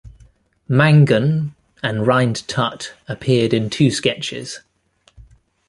[0.67, 1.53] Mangan
[1.83, 4.61] and Rhind-Tutt appeared in two sketches.